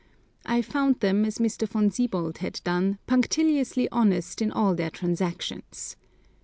[0.47, 1.67] I found them, as Mr.
[1.67, 5.95] Von Siebold had done, punctiliously honest in all their transactions.